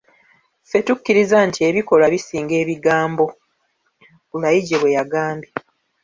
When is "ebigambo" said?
2.63-3.25